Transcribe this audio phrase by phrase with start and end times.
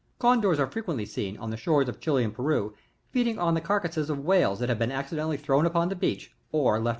[0.17, 2.73] [Condors are frequently seen, on the shores of Chile and Peru,
[3.11, 6.71] feeding on the carcasses of whales that have been accidentally thrown upon the beach, or
[6.71, 6.89] left by whalemen.